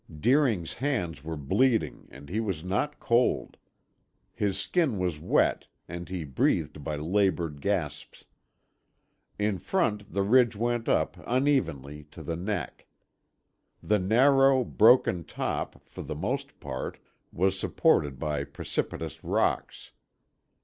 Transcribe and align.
Deering's 0.19 0.73
hands 0.73 1.23
were 1.23 1.37
bleeding 1.37 2.07
and 2.09 2.27
he 2.27 2.39
was 2.39 2.63
not 2.63 2.99
cold. 2.99 3.55
His 4.33 4.57
skin 4.57 4.97
was 4.97 5.19
wet 5.19 5.67
and 5.87 6.09
he 6.09 6.23
breathed 6.23 6.83
by 6.83 6.95
labored 6.95 7.61
gasps. 7.61 8.25
In 9.37 9.59
front, 9.59 10.11
the 10.11 10.23
ridge 10.23 10.55
went 10.55 10.89
up, 10.89 11.17
unevenly, 11.27 12.05
to 12.05 12.23
the 12.23 12.35
neck. 12.35 12.87
The 13.83 13.99
narrow, 13.99 14.63
broken 14.63 15.23
top, 15.23 15.83
for 15.87 16.01
the 16.01 16.15
most 16.15 16.59
part, 16.59 16.97
was 17.31 17.59
supported 17.59 18.17
by 18.17 18.43
precipitous 18.43 19.23
rocks. 19.23 19.91